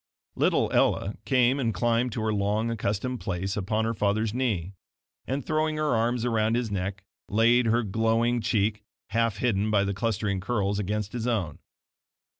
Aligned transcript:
Little 0.35 0.71
Ella 0.73 1.13
came 1.25 1.59
and 1.59 1.75
climbed 1.75 2.11
to 2.13 2.21
her 2.21 2.33
long 2.33 2.71
accustomed 2.71 3.19
place 3.19 3.55
upon 3.55 3.85
her 3.85 3.93
father's 3.93 4.33
knee, 4.33 4.73
and 5.27 5.45
throwing 5.45 5.77
her 5.77 5.93
arms 5.95 6.25
around 6.25 6.55
his 6.55 6.71
neck, 6.71 7.03
laid 7.29 7.67
her 7.67 7.83
glowing 7.83 8.41
cheek, 8.41 8.81
half 9.09 9.37
hidden 9.37 9.69
by 9.69 9.83
the 9.83 9.93
clustering 9.93 10.39
curls, 10.39 10.79
against 10.79 11.13
his 11.13 11.27
own. 11.27 11.59